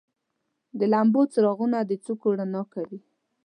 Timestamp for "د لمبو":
0.79-1.21